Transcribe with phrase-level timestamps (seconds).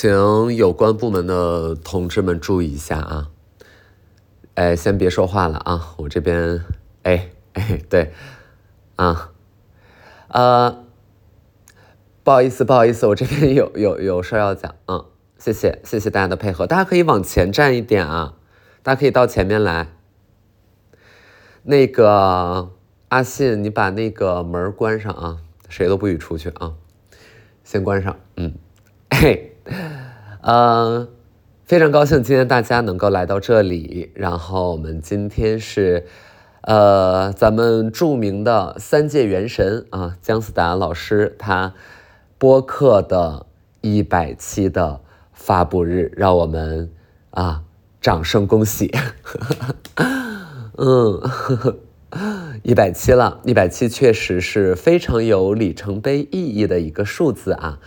[0.00, 3.30] 请有关部门的同志们注意一下啊！
[4.54, 6.64] 哎，先别说话了啊，我这边，
[7.02, 8.12] 哎哎，对，
[8.94, 9.32] 啊，
[10.28, 10.84] 呃，
[12.22, 15.04] 不好意思，不好意思，我这边有 有有事要讲，嗯，
[15.36, 18.34] 谢谢谢谢大家的配合，大家可以往前站一点啊，
[18.84, 19.88] 大家可以到前面来。
[21.64, 22.70] 那个
[23.08, 25.38] 阿信，你把那个门关上啊，
[25.68, 26.74] 谁都不许出去啊，
[27.64, 28.54] 先关上，嗯，
[29.10, 29.56] 嘿。
[30.48, 31.06] 呃，
[31.66, 34.10] 非常高兴今天大家能够来到这里。
[34.14, 36.06] 然后我们今天是，
[36.62, 41.74] 呃，咱们著名的三界元神啊，姜思达老师他
[42.38, 43.44] 播客的
[43.82, 45.02] 一百期的
[45.34, 46.90] 发布日，让我们
[47.32, 47.62] 啊
[48.00, 48.90] 掌声恭喜。
[50.78, 51.20] 嗯，
[52.64, 57.78] 一百期了，一百期确实是非常有里程碑意义的一个数字啊。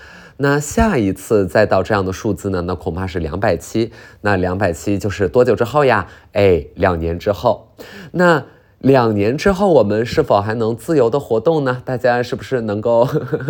[0.42, 2.64] 那下一次再到这样的数字呢？
[2.64, 3.92] 那恐怕是两百七。
[4.22, 6.08] 那两百七就是多久之后呀？
[6.34, 7.76] 哎，两年之后。
[8.14, 8.44] 那
[8.80, 11.84] 两年之后，我们是否还能自由的活动呢？
[11.86, 13.08] 大家是不是能够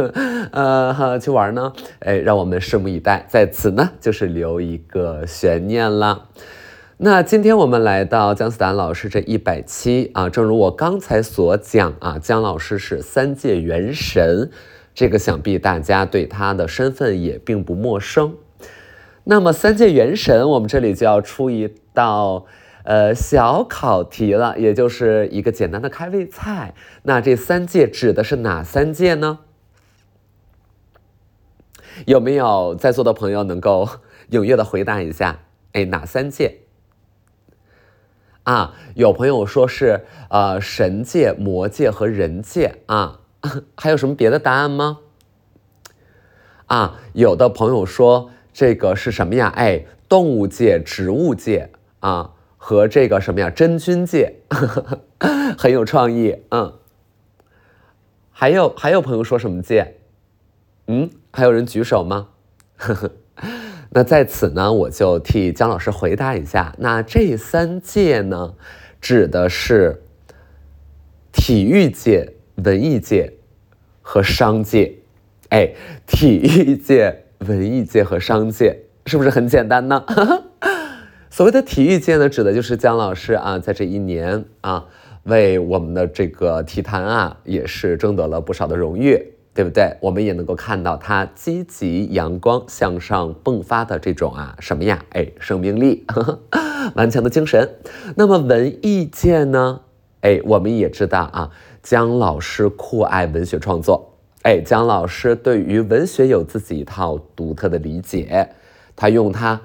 [0.52, 1.72] 呃去玩呢？
[2.00, 3.26] 哎，让我们拭目以待。
[3.30, 6.26] 在此呢，就是留一个悬念了。
[6.98, 14.52] 那今天我们来到姜思达老师这一百期啊，正如我刚才所讲啊，姜老师是三界元神。
[14.94, 18.36] 这个想必大家对他的身份也并不陌生。
[19.24, 22.46] 那么三界元神，我们这里就要出一道
[22.84, 26.74] 呃小考题了，也就是一个简单的开胃菜。
[27.04, 29.40] 那这三界指的是哪三界呢？
[32.06, 33.88] 有没有在座的朋友能够
[34.32, 35.40] 踊跃的回答一下？
[35.74, 36.58] 哎，哪三界？
[38.44, 43.21] 啊，有朋友说是呃神界、魔界和人界啊。
[43.76, 45.00] 还有什么别的答案吗？
[46.68, 49.52] 啊，有的朋友说这个是什么呀？
[49.56, 51.70] 哎，动物界、植物界
[52.00, 53.50] 啊，和这个什么呀？
[53.50, 55.02] 真菌界，呵呵
[55.58, 56.38] 很有创意。
[56.50, 56.74] 嗯，
[58.32, 59.96] 还有还有朋友说什么界？
[60.88, 62.30] 嗯，还有人举手吗？
[62.78, 63.12] 呵 呵
[63.94, 66.74] 那在此呢，我就替姜老师回答一下。
[66.78, 68.54] 那这三界呢，
[69.02, 70.02] 指的是
[71.34, 72.34] 体育界。
[72.64, 73.34] 文艺界
[74.02, 74.94] 和商界，
[75.50, 75.72] 哎，
[76.06, 80.04] 体育界、文艺界和商界是不是很简单呢？
[81.30, 84.86] 所谓的体育界呢，指的就是姜老师啊，在这一年啊，
[85.24, 89.96] 为我们的这个体坛啊，也是争得了不少的荣誉，对不对？
[90.02, 95.04] 我们也能够看到他积极、阳光、向上迸发的这种啊什么呀？
[95.14, 96.06] 哎，生命力，
[96.96, 97.76] 顽强的精神。
[98.18, 99.82] 那么文艺界呢？
[100.20, 101.50] 哎，我们也知道啊。
[101.84, 108.50] 姜老师酷爱文学创作，哎，姜老师对于文学有自己一套独特的理解，
[108.96, 109.60] 他用他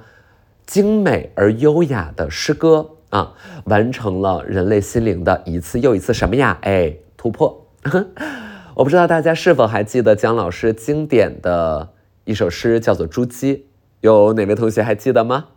[0.65, 3.35] 精美而优雅的诗歌啊，
[3.67, 6.59] 完成了人类心灵的一次又一次什么呀？
[6.63, 7.67] 哎，突破。
[8.75, 11.93] 我不知道大家是否还记得姜老师经典的
[12.25, 13.55] 一首诗，叫做《朱姬》，
[14.01, 15.49] 有哪位同学还记得吗？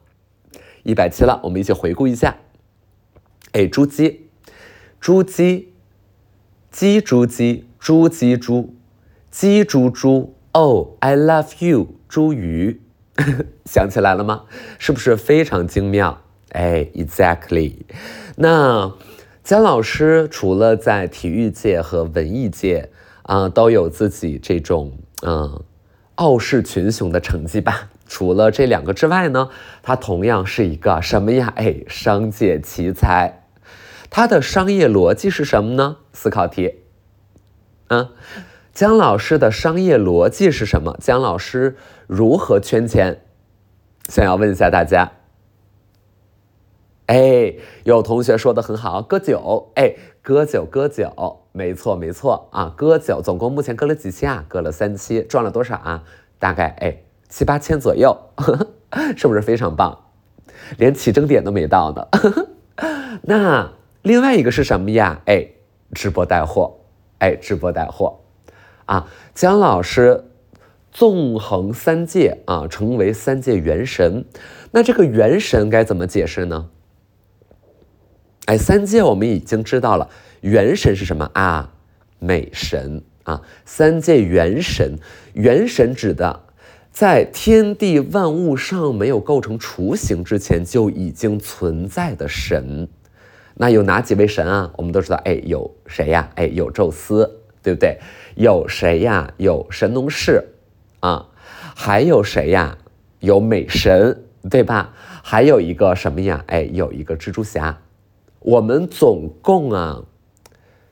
[0.84, 2.36] 一百七了，我们一起回顾一下。
[3.53, 4.09] 哎，《朱姬》，
[5.00, 5.69] 朱姬。
[6.72, 8.74] 鸡猪鸡，猪鸡猪，
[9.31, 10.35] 鸡猪猪。
[10.52, 12.81] Oh, I love you，猪鱼，
[13.66, 14.44] 想起来了吗？
[14.78, 16.22] 是不是非常精妙？
[16.52, 17.74] 哎，Exactly。
[18.35, 18.94] 那
[19.44, 22.90] 姜老师除了在体育界和文艺界
[23.24, 25.63] 啊都有自己这种嗯
[26.16, 29.50] 傲视群雄的成绩吧，除了这两个之外呢，
[29.84, 31.53] 他同样是一个什么呀？
[31.56, 33.38] 哎，商界奇才。
[34.09, 35.97] 他的商业逻辑是什么呢？
[36.14, 36.80] 思考题。
[37.90, 38.09] 嗯，
[38.74, 40.97] 姜老师的商业逻辑是什么？
[41.00, 41.75] 姜老师
[42.08, 43.22] 如何圈钱？
[44.08, 45.12] 想要问一下大家。
[47.06, 49.72] 哎，有同学说的很好，割韭。
[49.75, 53.22] 哎，割韭，割韭，没错，没错啊，割韭。
[53.24, 54.45] 总共目前割了几期啊？
[54.48, 56.04] 割了三期，赚了多少啊？
[56.38, 58.16] 大概哎七八千左右，
[59.18, 59.98] 是不是非常棒？
[60.78, 62.07] 连起征点都没到呢。
[63.24, 63.79] 那。
[64.01, 65.22] 另外一个是什么呀？
[65.25, 65.46] 哎，
[65.94, 66.80] 直播带货，
[67.19, 68.22] 哎，直播带货，
[68.86, 70.24] 啊，姜老师
[70.92, 74.25] 纵横三界啊，成为三界元神。
[74.72, 76.69] 那这个元神该怎么解释呢？
[78.46, 80.10] 哎，三界我们已经知道了，
[80.42, 81.74] 元神是什么啊？
[82.19, 84.98] 美神啊，三界元神，
[85.34, 86.44] 元神指的
[86.92, 92.88] 在天地万物尚没有构成雏形之前就已经存在的神。
[93.61, 94.71] 那有哪几位神啊？
[94.77, 96.29] 我们都知道，哎，有谁呀？
[96.35, 98.00] 哎，有宙斯，对不对？
[98.35, 99.33] 有谁呀？
[99.35, 100.47] 有神农氏，
[101.01, 101.27] 啊，
[101.75, 102.77] 还有谁呀？
[103.19, 104.94] 有美神，对吧？
[105.21, 106.41] 还有一个什么呀？
[106.47, 107.81] 哎，有一个蜘蛛侠。
[108.39, 110.06] 我们总共啊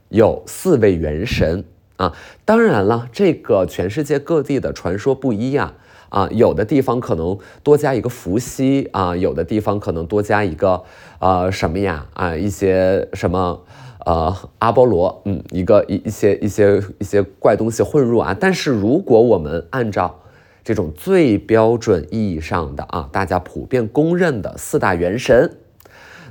[0.10, 1.64] 有四位元神
[1.96, 2.14] 啊。
[2.44, 5.76] 当然了，这个全世界各地的传说不一样
[6.10, 10.84] 啊，有的地方可能多加一个伏羲啊，有的地方可能多加一个
[11.20, 13.64] 呃什么呀啊一些什么。
[14.06, 18.34] 呃，阿波罗，嗯，一个一一些一些一些怪东西混入啊。
[18.40, 20.22] 但是如果我们按照
[20.64, 25.58] 这种最标准意义上的啊，大家普遍公认的四大元神，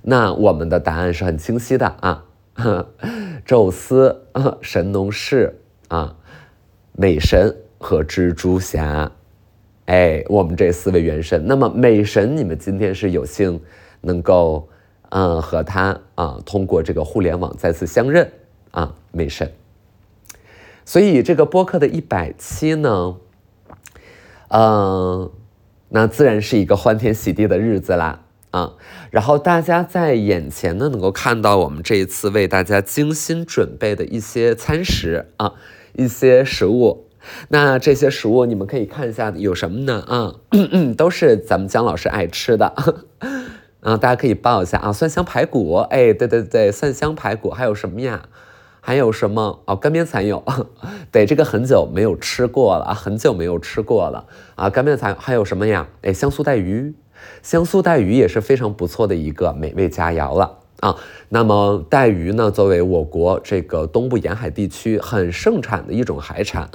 [0.01, 2.25] 那我们的答案是很清晰的啊。
[3.45, 4.23] 宙斯、
[4.63, 6.17] 神农氏啊、
[6.93, 9.13] 美神和蜘蛛侠，
[9.87, 11.45] 哎，我们这四位元神。
[11.47, 13.61] 那么美神，你们今天是有幸
[14.03, 14.69] 能够。
[15.11, 18.29] 嗯，和他啊，通过这个互联网再次相认
[18.73, 19.53] 啊，美神。
[20.85, 23.17] 所以这个播客的一百期呢，
[24.49, 25.31] 嗯，
[25.91, 28.75] 那自然是一个欢天喜地的日子啦啊。
[29.13, 35.55] 然后大家在眼前呢，能够看到我们这一次为大家精心准备的一些餐食啊，
[35.95, 37.06] 一些食物。
[37.49, 40.05] 那这些食物你们可以看一下有什么呢？
[40.07, 40.35] 啊，
[40.97, 42.73] 都是咱们姜老师爱吃的。
[43.81, 48.23] 啊，大家可以报一下啊，蒜香排骨，哎，对对对，蒜香排骨，还有什么呀？
[48.81, 49.63] 还有什么？
[49.65, 50.43] 哦，干煸蚕蛹，
[51.13, 55.89] 对，这个很久没有吃过了啊，很久没有吃过了啊，干煸蚕还有什么呀？
[56.03, 56.95] 哎，香酥带鱼，
[57.43, 60.97] 香酥带鱼也是非常不错的一个美味佳肴了啊。
[61.29, 66.71] 那么带鱼呢，作为我国这个东部沿海地区很盛产的一种海产，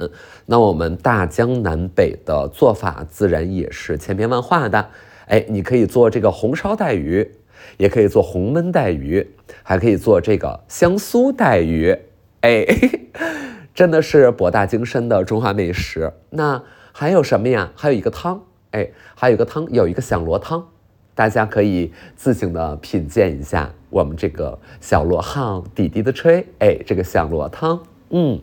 [0.46, 4.88] 那我们大江南北的做法自然也是千变万化的。
[5.26, 7.32] 哎，你可以做这个红烧带鱼，
[7.78, 9.26] 也可以做红焖带鱼，
[9.62, 11.96] 还可以做这个香酥带鱼。
[12.40, 12.66] 哎，
[13.72, 16.12] 真的是博大精深的中华美食。
[16.30, 16.62] 那
[16.92, 17.72] 还有什么呀？
[17.74, 20.68] 还有一个汤，哎，还有一个汤，有一个响螺汤，
[21.14, 26.46] 大家可以自行的品鉴一下我们这个小螺号滴滴的吹。
[26.58, 28.40] 哎，这个响螺汤，嗯，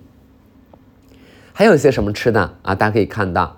[1.53, 2.75] 还有一些什么吃的啊？
[2.75, 3.57] 大家可以看到。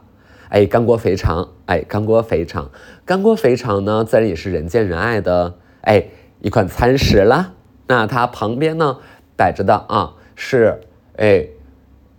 [0.49, 2.69] 哎，干锅肥肠，哎，干锅肥肠，
[3.05, 6.07] 干锅肥肠呢，自然也是人见人爱的，哎，
[6.41, 7.53] 一款餐食啦。
[7.87, 8.97] 那它旁边呢
[9.37, 10.81] 摆着的啊是，
[11.15, 11.47] 哎，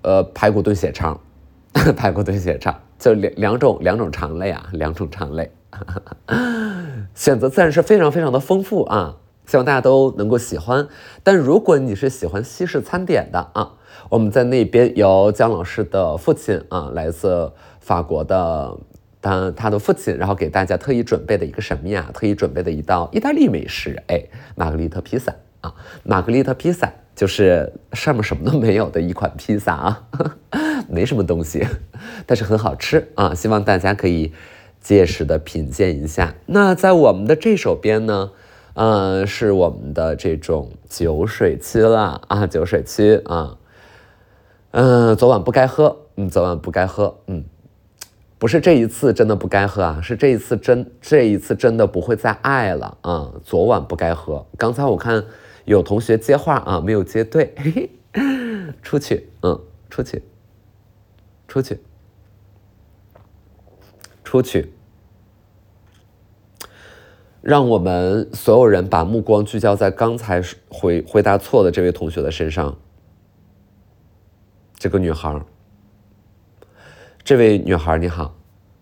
[0.01, 1.21] 呃，排骨炖血肠，
[1.95, 5.51] 排骨炖血肠，就两两种两种肠类啊，两种肠类，
[7.15, 9.17] 选择自然是非常非常的丰富啊，
[9.47, 10.89] 希望大家都能够喜欢。
[11.23, 13.73] 但如果你是喜欢西式餐点的啊，
[14.11, 17.53] 我们在那边有姜老师的父亲啊，来自。
[17.85, 18.79] 法国的，
[19.21, 22.09] 他他的父亲，然后给大家特意准备的一个什么呀？
[22.15, 24.23] 特意准备的一道意大利美食，哎，
[24.55, 30.05] 玛格丽特披萨啊，玛格丽特披萨就是上面什么都没有的一款披萨啊，
[30.89, 31.67] 没什么东西，
[32.25, 34.33] 但是很好吃啊，希望大家可以
[34.83, 36.35] 届时的品鉴一下。
[36.47, 38.33] 那在我们的这手边呢，
[38.75, 43.57] 呃，是我们的这种酒水区了啊，酒水区啊，
[44.73, 47.45] 嗯，昨晚不该喝，嗯，昨晚不该喝，嗯。
[48.39, 53.33] 不是这一次真的不该喝啊，是这一次真这一次真的不会再爱了啊！
[53.45, 55.25] 昨晚不该喝，刚才我看
[55.65, 57.91] 有同学接话啊，没有接对，嘿嘿，
[58.83, 60.25] 出去，嗯，出去，
[61.47, 61.79] 出去，
[64.25, 64.73] 出去，
[67.43, 72.79] 让我们所有人把目光聚焦在刚才回回答错的这位同学的身上，
[74.79, 75.45] 这个女孩。
[77.25, 78.37] 这位女孩你好，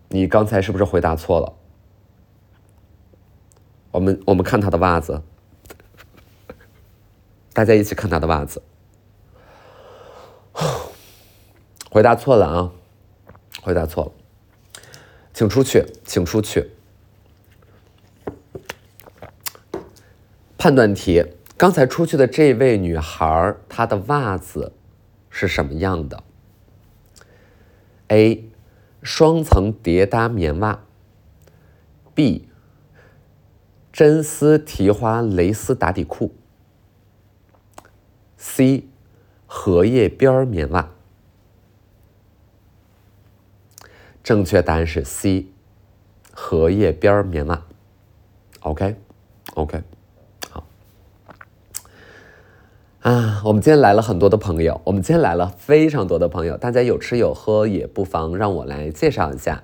[0.09, 1.53] 你刚才是不是回答错了？
[3.91, 5.21] 我们我们看她的袜子，
[7.53, 8.61] 大家一起看她的袜子。
[11.89, 12.71] 回答错了啊！
[13.63, 14.11] 回答错了，
[15.33, 16.71] 请出去，请出去。
[20.63, 21.25] 判断题：
[21.57, 24.73] 刚才出去的这位女孩，她的袜子
[25.27, 26.23] 是什么样的
[28.09, 28.47] ？A，
[29.01, 30.83] 双层叠搭棉袜。
[32.13, 32.47] B，
[33.91, 36.35] 真丝提花蕾丝打底裤。
[38.37, 38.87] C，
[39.47, 40.91] 荷叶边棉袜。
[44.21, 45.47] 正确答案是 C，
[46.31, 47.65] 荷叶边棉袜。
[48.59, 49.81] OK，OK。
[53.01, 59.63] 啊，我们今天来了很多的朋友，我们今天来了非常多的朋友，大家有吃有喝，也不妨让我来介绍一下。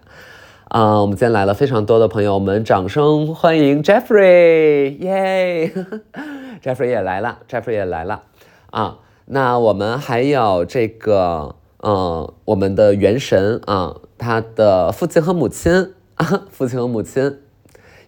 [0.69, 5.71] 啊，我们今天来了非常多的朋友，我们掌声欢迎 Jeffrey，耶，
[6.63, 8.23] Jeffrey 也来了，Jeffrey 也来了。
[8.71, 17.37] 啊，那我们还有这个，嗯，我们的元神啊，他的父亲和母亲啊，父亲和母亲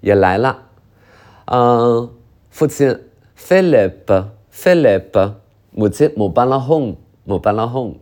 [0.01, 0.63] 也来了。
[1.45, 2.09] 嗯，
[2.49, 2.99] 父亲
[3.37, 4.23] Philip
[4.61, 5.35] philipp
[5.71, 7.97] 母亲母班拉轰，母巴拉轰。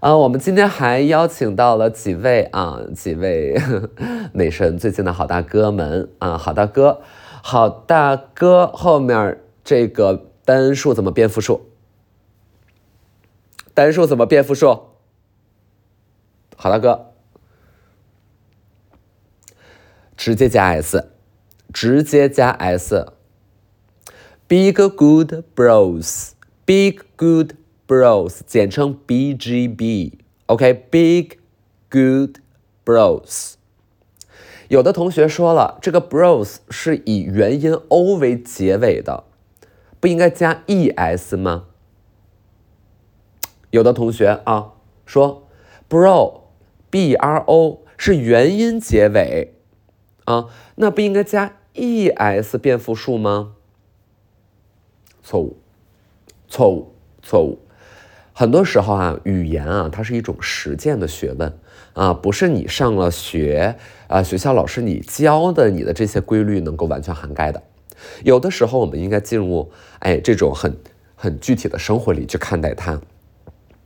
[0.00, 3.60] 啊，我们今天还邀请到了几位啊，几位
[4.32, 7.02] 美神最近的好大哥们啊，好大哥，
[7.42, 11.66] 好大哥后面这个单数怎么变复数？
[13.74, 14.94] 单数怎么变复数？
[16.56, 17.12] 好大哥，
[20.16, 21.10] 直接加 s，
[21.74, 23.17] 直接加 s。
[24.48, 27.52] Big good bros，big good。
[27.88, 31.38] Bros，简称 BGB，OK，Big
[31.88, 32.36] Good
[32.84, 33.54] Bros。
[34.68, 39.24] 有的同学说了，这个 Bros 是以元音 O 为结尾的，
[39.98, 41.68] 不应该加 ES 吗？
[43.70, 44.74] 有的同学啊
[45.06, 45.48] 说
[45.88, 49.54] ，Bro，B R O 是元音结尾
[50.26, 53.54] 啊，那不应该加 ES 变复数吗？
[55.28, 55.54] 错误，
[56.48, 56.90] 错误，
[57.22, 57.58] 错误。
[58.32, 61.52] 很多时候啊，语言啊，它是一种实践的学问
[61.92, 67.62] 啊，不是你上了学啊，学校老师你教的你的这些规律能够完全涵盖的。
[68.24, 70.74] 有的时候，我们应该进入哎这种很
[71.14, 72.98] 很具体的生活里去看待它。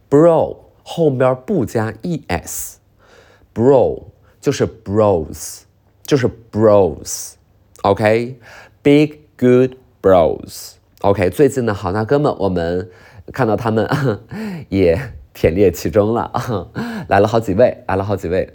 [0.09, 4.05] Bro 后边不加 es，Bro
[4.41, 5.63] 就是 Bros，
[6.05, 12.89] 就是 Bros，OK，Big Good bros OK，最近的好大哥们，我们。
[13.33, 13.89] 看到他们
[14.69, 14.99] 也
[15.33, 16.33] 忝列其中了，
[17.07, 18.51] 来了好几位，来了好几位，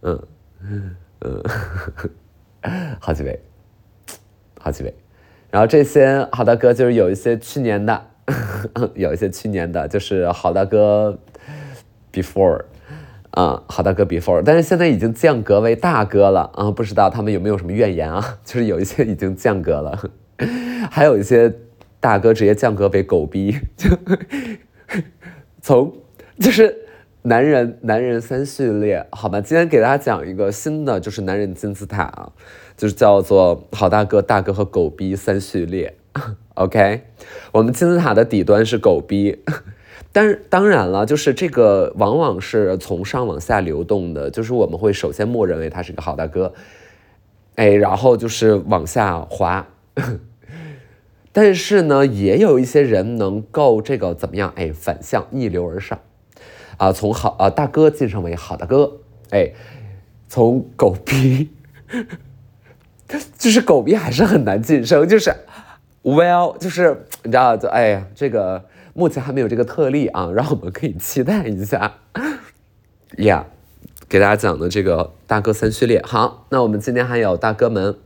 [0.00, 0.22] 嗯
[1.20, 1.42] 嗯，
[2.98, 3.38] 好几位，
[4.58, 4.94] 好几位。
[5.50, 8.02] 然后这些好大哥就是有一些去年的，
[8.94, 11.18] 有一些去年的，就是好大哥
[12.10, 12.64] before，
[13.32, 18.38] 啊，好大哥 before，但是现在已经降格为大哥了啊，不知道他们有没有什么怨言啊？
[18.46, 20.10] 就是有一些已经降格了，
[20.90, 21.52] 还有一些。
[22.00, 23.88] 大哥直接降格为狗逼，就
[25.62, 25.90] 从
[26.38, 26.76] 就是
[27.22, 32.30] 男人男人三序列，好吧，今天给大家讲一个新的，就是男人金字塔啊，
[32.76, 35.96] 就是叫做好大哥、大哥和狗逼三序列。
[36.56, 37.04] OK，
[37.52, 39.42] 我们金字塔的底端是狗逼，
[40.12, 46.52] 但是当然了，就是这个往往是从上往下流动的，就是我们会首先默认为他是个好大哥，
[47.54, 49.66] 哎，然后就是往下滑。
[51.32, 54.52] 但是呢，也有一些人能够这个怎么样？
[54.54, 55.98] 哎，反向逆流而上，
[56.76, 59.52] 啊，从好啊大哥晋升为好大哥，哎，
[60.28, 61.50] 从狗逼，
[63.36, 65.34] 就是狗逼还是很难晋升，就是
[66.04, 71.94] well，就是你知道，就哎呀，这个目前还没有这个特例啊，让我们可以期待一下。
[73.18, 73.46] 呀，
[74.08, 77.96] 给大家讲的这个大哥三序列，好，那我们今天还有大哥们。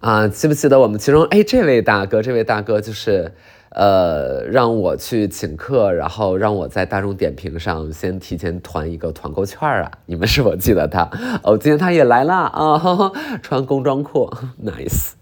[0.00, 3.32] 啊，记不记得我们其中哎，这位大哥，这位大哥就是，
[3.70, 9.90] 呃，让我去请客，然后让我在大众点评上先提前团一个团购券啊。
[10.06, 11.10] 你们是否记得他？
[11.42, 12.80] 哦，今天他也来了啊，
[13.42, 14.30] 穿工装裤
[14.64, 15.14] ，nice。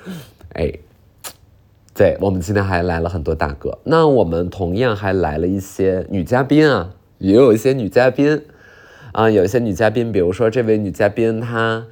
[0.54, 0.72] 哎，
[1.94, 8.42] 对我们今天还来了很多大哥，那我们同样还来了一些女嘉宾啊，也有一些女嘉宾
[9.12, 11.84] 啊，有一些女嘉宾，比如说这位女嘉宾她。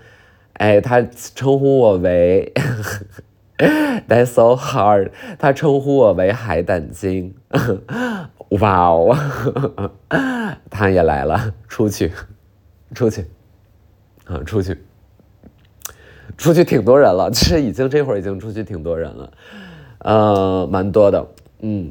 [0.60, 1.00] 哎，他
[1.34, 2.52] 称呼我为
[4.06, 5.10] That's so hard。
[5.38, 7.34] 他称呼我为海胆精。
[8.60, 9.16] 哇哦，
[10.68, 12.12] 他也来了，出去，
[12.94, 13.24] 出去，
[14.26, 14.76] 啊，出去，
[16.36, 19.32] 出去挺多人了，其实已经这会儿已经出去挺多人了，
[20.00, 21.26] 呃，蛮多的，
[21.60, 21.90] 嗯，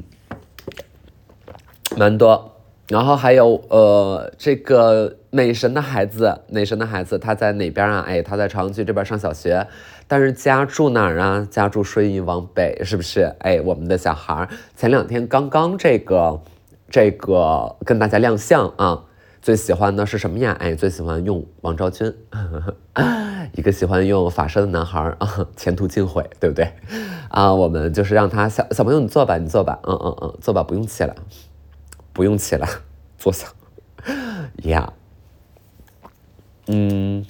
[1.96, 2.56] 蛮多。
[2.88, 8.04] 然后还有呃，这个美神的孩子，美神的孩子他在哪边啊？
[8.06, 9.66] 哎，他在朝阳区这边上小学，
[10.08, 11.46] 但是家住哪儿啊？
[11.50, 13.34] 家住顺义往北，是不是？
[13.38, 16.40] 哎，我们的小孩前两天刚刚这个
[16.90, 19.04] 这个跟大家亮相啊，
[19.40, 20.56] 最喜欢的是什么呀？
[20.58, 22.12] 哎，最喜欢用王昭君，
[23.54, 26.72] 一个喜欢用法式的男孩啊， 前途尽毁，对不对？
[27.28, 31.14] 啊，我们就是让他小小朋友你坐吧，你坐吧，嗯嗯嗯，坐吧，不用起来。
[32.12, 32.68] 不用起来，
[33.16, 33.46] 坐下。
[34.64, 34.92] 呀，
[36.72, 37.26] 嗯，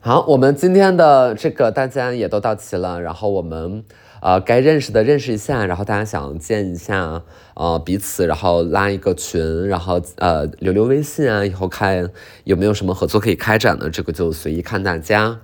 [0.00, 3.84] 好，我们今天的这个大家也都到齐了，然后我们
[4.22, 12.10] 呃该认识的认识一下，然后大家想见一下呃彼此，然后拉一个群，然后呃留留微信啊，以后看
[12.44, 15.40] 有没有什么合作可以开展的，这个就随意看大家。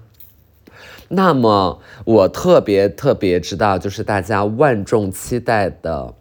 [1.08, 6.14] 那么我特别特别知道，就是大家万众期待的，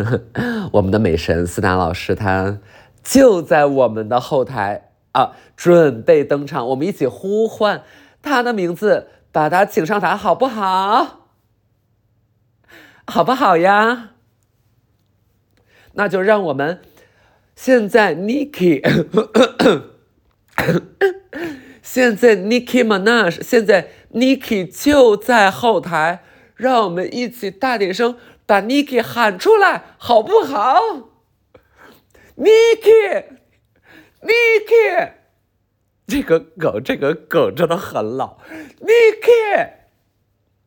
[0.72, 2.58] 我们的美神思达老师，他
[3.02, 7.82] 就在我们的后台啊，准备登场，我们一起呼唤
[8.22, 11.28] 他的名字，把他请上台，好不好？
[13.06, 14.10] 好不好呀？
[15.94, 16.80] 那就让我们
[17.54, 18.80] 现在 Niki，
[21.82, 28.16] 现在 Niki Minaj，现在 Niki 就在后台，让我们一起大点声
[28.46, 30.78] 把 Niki 喊出来，好不好
[32.36, 33.32] ？Niki，Niki，
[36.06, 38.38] 这个梗，这个梗真的很老
[38.80, 39.68] ，Niki。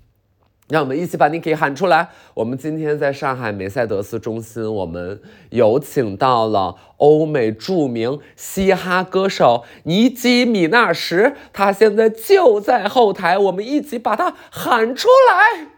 [0.70, 2.08] 让我们一起把 Niki 喊出来。
[2.32, 15.68] 我们今天在上海梅赛德斯中心，我们有请到了欧美著名嘻哈歌手尼基米纳什，他现在就在后台，我们一起把他喊出来。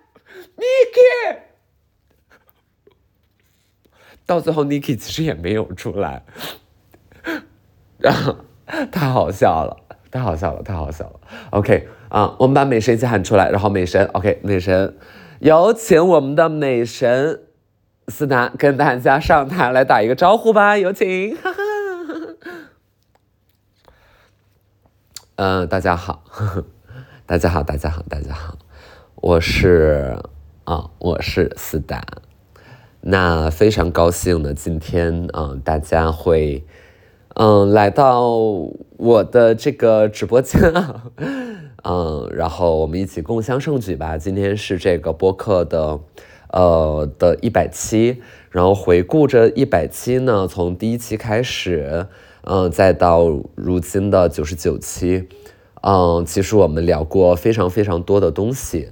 [0.56, 1.36] Niki，
[4.26, 6.25] 到最后 Niki 其实也没有出来，
[7.99, 8.37] 然后
[8.90, 9.76] 太好笑了，
[10.11, 11.21] 太好笑了，太好笑了。
[11.50, 11.88] OK。
[12.09, 14.97] 啊，我们把美神一起喊出来，然后美神，OK，美神，
[15.40, 17.42] 有请我们的美神
[18.06, 21.37] 思南跟大家上台来打一个招呼吧，有请。
[25.35, 26.23] 嗯，大家好，
[27.26, 28.56] 大家好，大家好，大家好，
[29.16, 30.16] 我是
[30.62, 32.04] 啊，我是思达，
[33.08, 36.64] 那非常高兴呢今天啊，大家会
[37.36, 38.32] 嗯来到
[38.96, 41.04] 我的这个直播间啊。
[41.84, 44.18] 嗯， 然后我们一起共襄盛举吧。
[44.18, 46.00] 今天是这个播客的，
[46.50, 48.20] 呃的一百期。
[48.50, 52.08] 然后回顾着一百期呢，从第一期开始，
[52.42, 55.28] 嗯，再到如今的九十九期，
[55.80, 58.88] 嗯，其实我们聊过非常非常多的东西。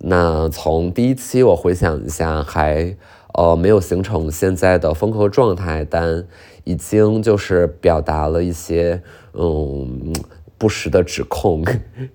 [0.00, 2.96] 那从第一期我回想一下，还
[3.38, 6.26] 呃没有形成现在的风格状态，但
[6.64, 9.00] 已经就是表达了一些，
[9.32, 10.12] 嗯。
[10.60, 11.64] 不实的指控，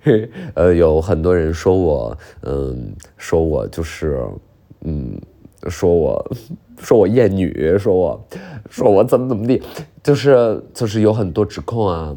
[0.54, 4.20] 呃，有很多人说我，嗯，说我就是，
[4.82, 5.18] 嗯，
[5.70, 6.36] 说我，
[6.78, 8.22] 说我厌女，说我，
[8.70, 9.62] 说我怎么怎么地，
[10.04, 12.14] 就是就是有很多指控啊，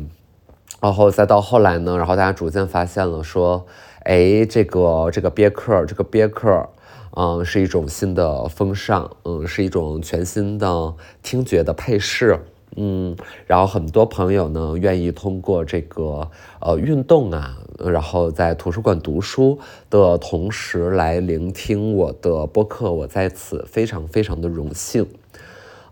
[0.81, 3.64] 然后再到后来呢，然后大家逐渐发现了，说，
[4.01, 6.69] 哎，这个这个憋克，这个憋克，
[7.18, 12.38] 嗯，是一种新的风尚，嗯，是一种全新的听觉的配饰。
[12.76, 25.07] 嗯，然后很多朋友呢愿意通过这个呃运动啊，然后在图书馆读书的同时来聆听我的播客，我在此非常非常的荣幸。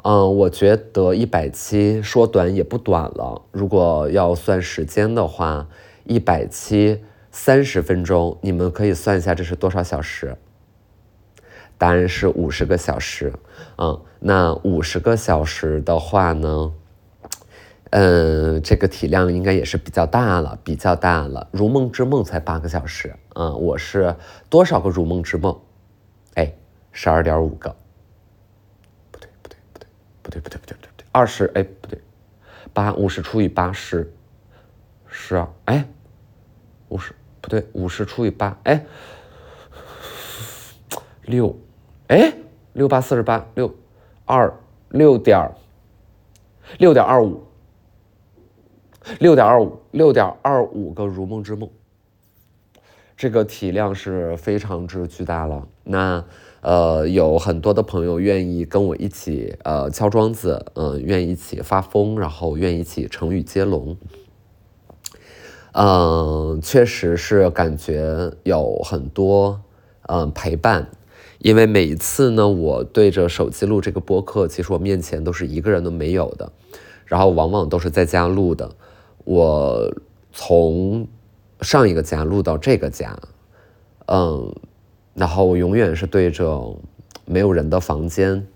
[0.02, 5.66] 嗯，我觉得一百期说短也不短了，如果要算时间的话，
[6.04, 10.36] 一百期三十分钟，你们可以算一下这是多少小时？
[11.84, 13.30] 答案是五十个小时，
[13.76, 16.72] 嗯，那五十个小时的话呢，
[17.90, 21.46] 嗯，这个体量应该也是比较大了，比较大了。
[21.52, 24.16] 如梦之梦才八个小时，嗯，我是
[24.48, 25.60] 多少个如梦之梦？
[26.36, 26.54] 哎，
[26.90, 27.76] 十二点五个。
[29.10, 29.58] 不对，不对，
[30.22, 32.00] 不对，不对，不对，不对，不对，二十，哎，不对，
[32.72, 34.10] 八五十除以八十，
[35.06, 35.86] 十二，哎，
[36.88, 38.86] 五十不对，五十除以八，哎，
[41.26, 41.54] 六。
[42.08, 42.34] 哎。
[42.74, 43.72] 六八四十八，六
[44.24, 44.52] 二
[44.88, 45.52] 六点
[46.76, 47.44] 六点二五，
[49.20, 51.70] 六点二五，六点二五个如梦之梦，
[53.16, 55.68] 这个体量是非常之巨大了。
[55.84, 56.24] 那
[56.62, 63.96] 呃，有很多的朋友愿意跟我一起呃敲庄子，嗯，愿意一起发疯，然后愿意一起成语接龙，
[65.74, 69.62] 嗯，确实是感觉有很多
[70.08, 70.88] 嗯陪伴。
[71.44, 76.50] 因为每一次呢，我对着手机录这个播客，其实我面前都是一个人都没有的，
[77.04, 78.74] 然后往往都是在家录的。
[79.24, 79.94] 我
[80.32, 81.06] 从
[81.60, 83.14] 上一个家录到这个家，
[84.06, 84.54] 嗯，
[85.12, 86.78] 然后我永远是对着
[87.26, 88.46] 没有人的房间，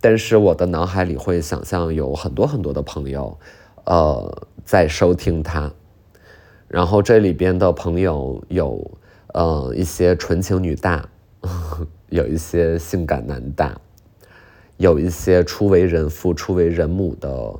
[0.00, 3.38] 但是我的脑海里会想象有很多很多的朋友，
[3.84, 5.70] 呃，在收听它，
[6.68, 8.92] 然后这里边的朋友有，
[9.34, 11.10] 呃，一些纯情女大。
[12.10, 13.80] 有一些性感男大，
[14.76, 17.54] 有一些初为人父、初为人母的，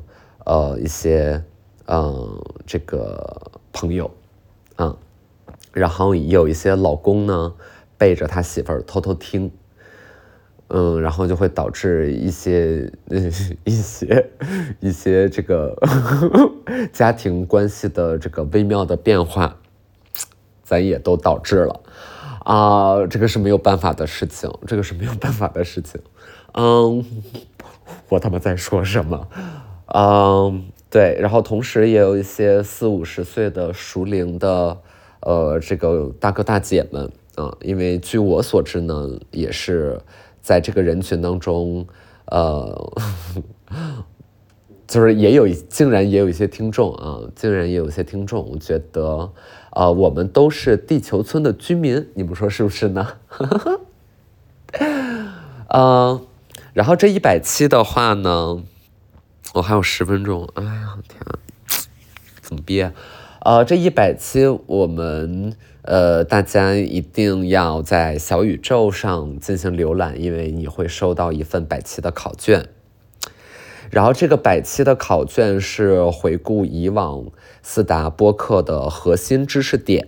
[0.44, 1.42] 呃，一些
[1.86, 4.10] 嗯，这个朋友，
[4.76, 4.96] 嗯，
[5.72, 7.54] 然后有一些老公呢，
[7.98, 9.50] 背着他媳妇儿偷偷听，
[10.68, 13.30] 嗯，然后就会导致一些嗯
[13.64, 14.30] 一些
[14.80, 15.76] 一些这个
[16.92, 19.58] 家庭关系的这个微妙的变化，
[20.62, 21.80] 咱也都导致了。
[22.44, 26.00] 啊，这个是没有办法的事情，这个是没有办法的事情。
[26.56, 27.04] 嗯，
[28.08, 29.28] 我他妈在说什么？
[29.86, 34.78] 嗯，对，然后同时也有一些四五十岁的熟龄的，
[35.20, 40.00] 呃，这个大哥大姐们啊，因为据我所知呢，也是
[40.40, 41.86] 在这个人群当中，
[42.26, 42.92] 呃，
[44.86, 49.32] 就是也有，竟然也有一些听众啊，竟然也有一些听众，我觉得，
[49.74, 53.14] 啊，我们都是地球村的居民，你们说是不是呢？
[55.68, 56.26] 嗯，
[56.72, 58.62] 然后这一百期的话呢？
[59.54, 61.38] 我还有十分钟，哎呀天啊，
[62.40, 62.92] 怎么憋？
[63.40, 72.68] 呃，这一百期我们呃，大家一定要在小宇宙上进行浏览，因为你会收到一份百期的考卷。
[73.94, 77.26] 然后这个百期的考卷是回顾以往
[77.62, 80.04] 四达播客的核心知识点，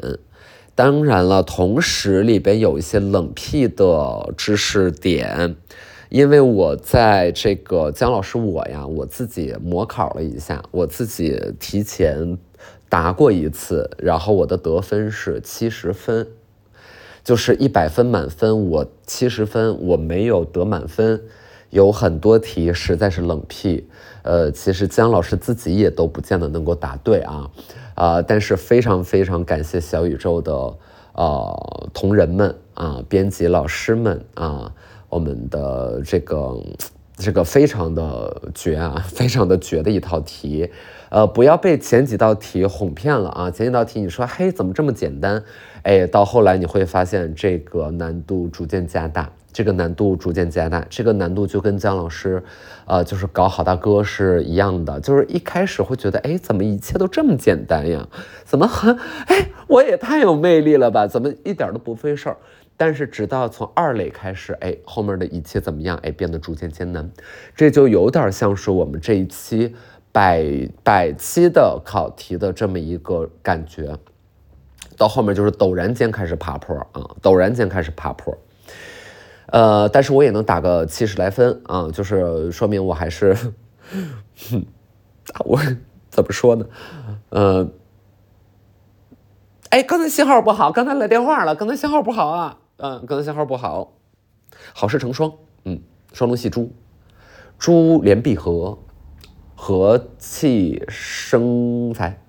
[0.74, 5.54] 当然了，同时里边有一些冷僻的知识点。
[6.08, 12.38] 因为我在这个姜老师我呀，我自己模考了一下，我自己提前
[12.88, 16.26] 答过一次，然后我的得分是七十分，
[17.22, 21.22] 就是一百分满分，我七十分，我没有得满分，
[21.76, 23.86] 有很多题实在是冷僻，
[24.22, 27.50] 呃，其实姜老师自己也都不见得能够答对啊，
[27.94, 30.52] 啊，但是非常非常感谢小宇宙的
[31.12, 34.72] 呃同仁们啊，编辑老师们啊。
[35.08, 36.60] 我们的这个
[37.16, 40.68] 这个非常的绝啊， 非常的绝的一套题，
[41.10, 43.50] 呃，不要被前几道题哄骗了啊！
[43.50, 45.42] 前几道题你说嘿，怎么这么简单？
[45.84, 52.42] 哎，到后来你会发现这个难度逐渐加大，这个难度逐渐加大，这个难度就跟姜老师，
[52.84, 58.06] 呃，就是搞好大哥是一样的，就是一开始会觉得哎，怎么一切都这么简单呀？
[58.44, 58.94] 怎么很
[59.28, 61.06] 哎，我也太有魅力了吧？
[61.06, 62.36] 怎么一点都不费事儿？
[62.76, 65.96] 但是直到从二类开始，哎，后面的一切怎么样？
[66.02, 67.10] 哎，变得逐渐艰难，
[67.54, 69.74] 这就有点像是我们这一期
[70.12, 70.44] 百
[70.84, 73.96] 百期的考题的这么一个感觉。
[74.98, 78.36] 到后面就是陡然间开始爬坡啊，陡然间开始爬坡。
[79.46, 83.36] 呃，但是我也能打个七十来分啊，就是说明我还是，
[85.44, 85.60] 我
[86.10, 86.66] 怎么说呢？
[87.30, 87.68] 呃，
[89.70, 92.58] 哎，刚才信号不好，刚才来电话了，刚才信号不好啊。
[92.78, 93.92] 嗯，刚才信号不好，
[94.74, 95.32] 好事成双，
[95.64, 95.80] 嗯，
[96.12, 96.72] 双龙戏珠，
[97.58, 98.78] 珠联璧合，
[99.54, 102.22] 和气生财，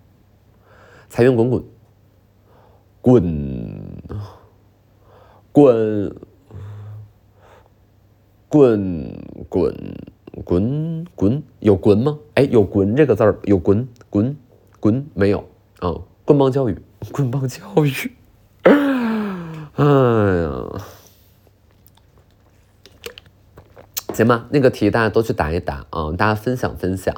[1.10, 1.64] 财源滚滚，
[3.02, 4.04] 滚
[5.52, 6.16] 滚
[8.50, 9.76] 滚滚
[10.46, 12.20] 滚滚，有滚吗？
[12.36, 14.38] 哎，有滚这个字儿，有滚滚
[14.80, 15.40] 滚没有？
[15.80, 16.78] 啊，棍棒教育，
[17.12, 18.12] 棍棒教育。
[18.64, 20.82] 哎呀，
[24.14, 27.14] 行吧，那个题大家都去答一答啊，大家分享分享。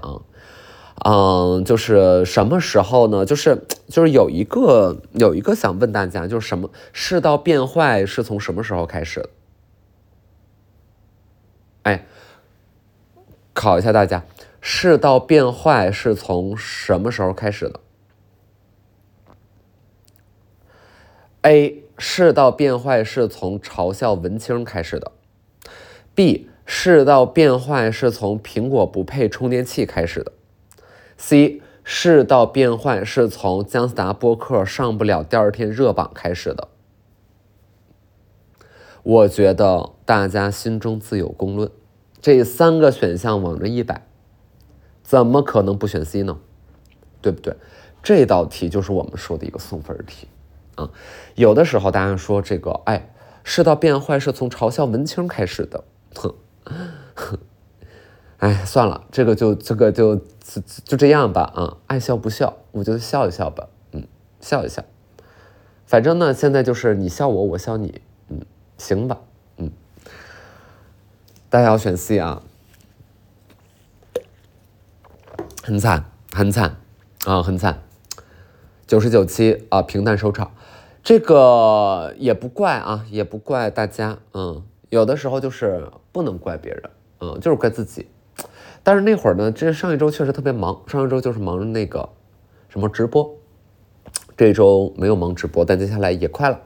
[1.06, 3.26] 嗯，就是什么时候呢？
[3.26, 9.30] 就是就是有一个有一个想问大家，就是什么世道变坏是从什么时候开始的？
[11.84, 12.06] 哎，
[13.54, 14.24] 考一下大家，
[14.62, 17.80] 世道变坏是从什么时候开始的
[21.44, 21.84] ？A。
[22.02, 25.12] 世道变坏是从嘲笑文青开始的
[26.16, 30.32] ，B 世道变坏是从苹果不配充电器开始的
[31.18, 36.70] ，C 世道变坏是从姜思达播客上不了第二天热榜开始的。
[39.04, 41.72] 我觉得大家心中自有公论，
[42.22, 44.06] 这三个选项往这一摆，
[45.04, 46.40] 怎么可能不选 C 呢？
[47.22, 47.56] 对不对？
[48.02, 50.28] 这道题就是我们说的一个送分题。
[50.76, 50.90] 啊，
[51.36, 55.84] 有的时候大家说这个，哎，世道变坏是从嘲笑文青开始的，
[56.16, 56.34] 哼，
[58.38, 64.08] 哎，算了，这个就这个就就就这样吧，啊，爱笑不笑，我就笑一笑吧，嗯，
[64.40, 64.86] 笑一笑，
[65.86, 68.02] 反正呢，现在就是你笑我，我笑你，
[68.80, 69.20] 行吧，
[69.58, 69.72] 嗯，
[71.50, 72.42] 大家要选 C 啊，
[75.62, 76.78] 很惨，很惨，
[77.26, 77.84] 啊，很惨，
[78.88, 80.52] 九十九期啊，平淡收场。
[81.04, 86.90] 这个也不怪啊，也不怪大家，嗯，有的时候就是不能怪别人，
[87.20, 88.08] 嗯，就是怪自己。
[88.82, 92.10] 但是那会儿呢，这上一周确实特别忙，上一周就是忙着那个
[92.70, 93.36] 什么直播，
[94.38, 96.62] 这周没有忙直播，但接下来也快了，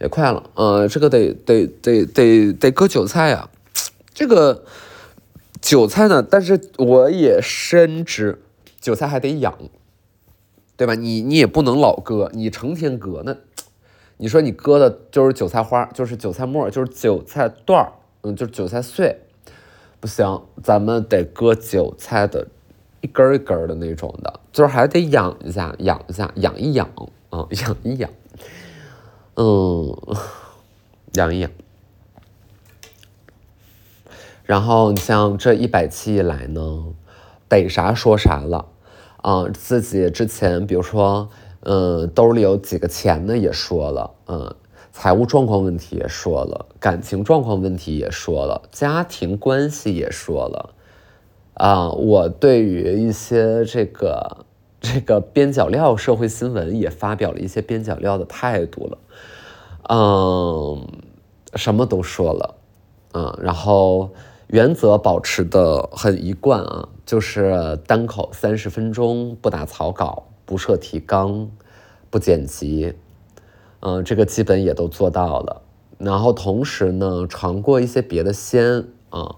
[0.00, 3.50] 也快了，呃，这个得得得得得割韭菜啊，
[4.12, 4.64] 这个
[5.60, 8.42] 韭菜呢，但是我也深知
[8.80, 9.54] 韭菜还得养。
[10.76, 10.96] 对吧？
[10.96, 13.36] 你你也不能老割，你成天割那，
[14.16, 19.20] 你说你割的就是韭菜花，就是韭菜末，就是韭菜段儿，嗯，就是韭菜碎，
[20.00, 22.48] 不行，咱们得割韭菜的
[23.02, 26.90] 一根一根的那种的，就是还得养一下，养一下，养一养
[27.30, 28.10] 啊，养一养，
[29.36, 29.96] 嗯，
[31.14, 31.50] 养一养。
[34.44, 36.84] 然后你像这一百期以来呢，
[37.48, 38.66] 逮啥说啥了，
[39.22, 41.28] 啊，自己之前比如说，
[41.60, 44.54] 嗯，兜里有几个钱呢也说了，嗯，
[44.92, 50.74] 财务状况问题也说了，感情状况问题也说了，家庭关系也说了，
[51.54, 54.44] 啊，我对于一些这个
[54.84, 58.98] 这个边角料社会新闻也发表了一些边角料的态度了，
[59.88, 60.86] 嗯，
[61.54, 62.54] 什么都说了，
[63.14, 64.10] 嗯，然后。
[64.48, 71.50] 原则保持的很一贯啊，就是单口三十分钟，不打草稿，不设提纲，
[72.10, 72.94] 不剪辑，
[73.80, 75.62] 嗯，这个基本也都做到了。
[75.98, 79.36] 然后同时呢，尝过一些别的鲜啊，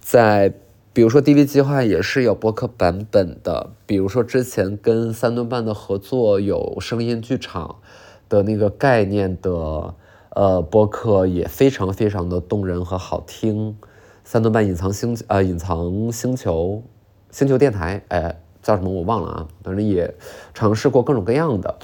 [0.00, 0.54] 在
[0.94, 7.80] 比如说 DV 计划也是有播客版本的，比如说之前跟三顿半的合作有声音剧场
[8.28, 9.96] 的那个概念的
[10.30, 13.76] 呃播客，也非常非常的动人和好听。
[14.22, 16.84] 三顿半隐藏星呃隐藏星球，
[17.32, 20.14] 星球电台哎叫什么我忘了啊，反正也
[20.54, 21.76] 尝试过各种各样的，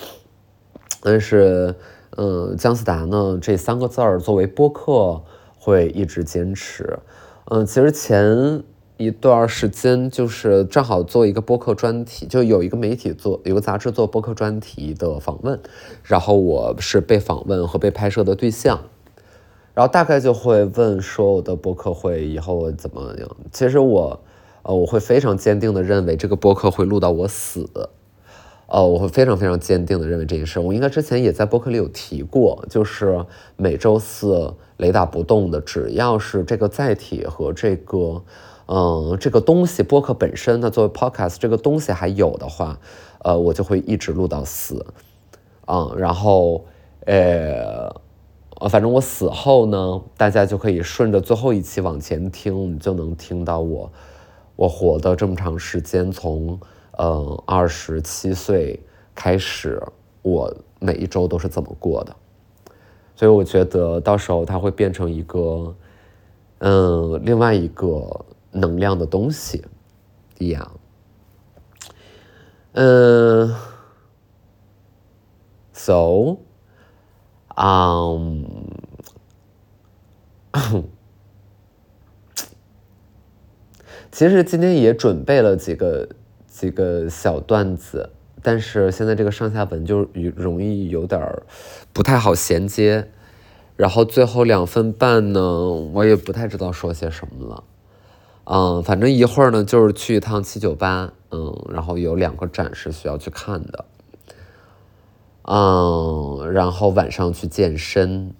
[1.02, 1.74] 但是
[2.16, 5.20] 嗯姜思达呢这三个字儿作为播客
[5.58, 7.00] 会一直坚持，
[7.46, 8.62] 嗯其实前
[9.00, 15.58] 一段时间就是正好做一个播客专题，就有一个媒体做有个杂志做播客专题的访问，
[16.02, 18.78] 然后我是被访问和被拍摄的对象。
[19.72, 23.36] 然后大概就会问说我的播客会以后怎么样？
[23.50, 24.20] 其实我，
[24.64, 27.66] 呃，我会非常坚定的认为这个播客会录到我死，
[28.66, 30.60] 呃，我会非常非常坚定的认为这件事。
[30.60, 33.24] 我应该之前也在播客里有提过，就是
[33.56, 38.22] 每周四雷打不动的，只要是这个载体和这个，
[38.72, 42.78] 嗯，这个东西播客本身，它作为 podcast 这个东西还有的话，
[43.24, 44.86] 呃，我就会一直录到死，
[45.66, 46.64] 嗯，然后，
[47.06, 48.00] 呃。
[48.60, 53.90] 呃，反正我死后呢，大家就可以顺着最后一期往前听，你就能听到我，
[54.54, 56.60] 我活的这么长时间，从
[56.98, 58.78] 呃二十七岁
[59.14, 59.82] 开始，
[60.20, 62.14] 我每一周都是怎么过的。
[63.16, 65.74] 所以我觉得到时候它会变成一个，
[66.58, 69.64] 嗯，另外一个能量的东西
[70.38, 70.80] 一样。
[72.72, 73.54] 嗯
[75.72, 76.36] ，so。
[77.62, 78.46] 嗯，
[84.10, 86.08] 其实今天也准备了几个
[86.46, 88.10] 几个小段子，
[88.42, 91.20] 但是现在这个上下文就容易有点
[91.92, 93.10] 不太好衔接，
[93.76, 95.40] 然后最后两分半呢，
[95.92, 97.62] 我也不太知道说些什么了。
[98.52, 103.84] 嗯，反正一会儿呢就是去一趟七九八，嗯，然后有两个展是需要去看的。
[105.42, 108.34] 嗯，然后晚上去健身，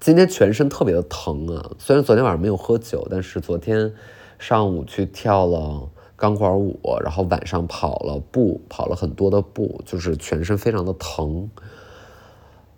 [0.00, 1.70] 今天全身特别的疼啊！
[1.78, 3.94] 虽然昨天晚上没有喝酒，但是昨天
[4.38, 11.50] 上午去跳了钢管舞，然后晚上跑了步，跑了很多的步，就是全身非常的疼。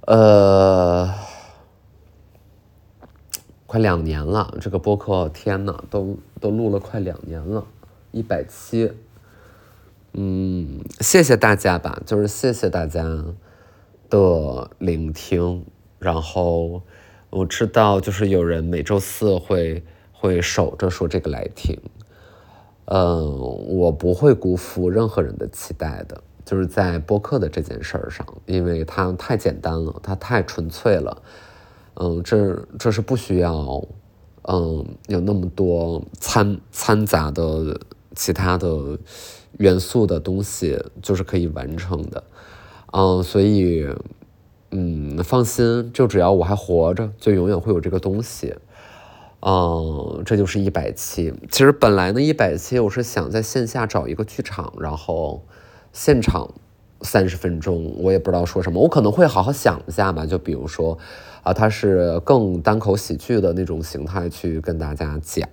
[0.06, 1.12] 呃，
[3.70, 7.64] 快两年了，这个播客，天呐，都都录了快两年了，
[8.10, 8.90] 一百七。
[10.12, 13.24] 嗯，谢谢大家吧，就是谢谢大家。
[14.08, 15.64] 的聆听，
[16.00, 16.82] 然后
[17.30, 21.78] 我知道，就是有人每周四会会守着说这个来听，
[22.86, 31.22] 嗯，我不会辜负任何人的期待的，就是在播客的这件事儿上，因为它太简单了，它太纯粹了，
[32.02, 33.84] 嗯，这这是不需要，
[34.44, 37.78] 嗯，有那么多掺掺杂的
[38.16, 38.98] 其他的
[39.58, 42.24] 元素的东西，就是可以完成的。
[42.92, 43.86] 嗯，所以，
[44.70, 48.54] 嗯，放心，就只要我还活着，就永远会有这个东西。
[49.42, 51.34] 嗯，这就是一百期。
[51.50, 55.44] 其实本来呢，一百期我是想在线下找一个剧场，然后
[55.92, 56.50] 现场
[57.02, 60.24] 三十分钟，我也不知道说什么，我可能会好好想一下吧。
[60.24, 60.96] 就比如说，
[61.42, 65.48] 啊，它是更单口喜剧的那种形态去跟大家讲，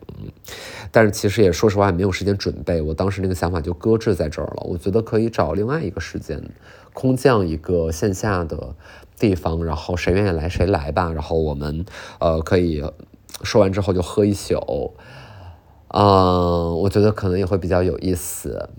[0.91, 4.63] 但是其实也说实话没有时间准备，我当时那个想法就搁置在这儿了。
[4.63, 6.43] 我觉得可以找另外一个时间。
[6.93, 8.73] 空降一个线下的
[9.19, 11.11] 地方，然后谁愿意来谁来吧。
[11.13, 11.85] 然后我们
[12.19, 12.83] 呃可以
[13.43, 14.95] 说完之后就喝一宿，
[15.89, 18.69] 嗯，我觉得可能也会比较有意思。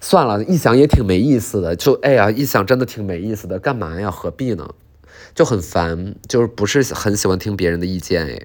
[0.00, 4.10] 算了，一想也挺没意思的，就哎呀，一想真的挺没意思的，干嘛呀？
[4.10, 4.70] 何必呢？
[5.34, 8.40] 就很烦，就是不是很喜欢听别人的意见哎。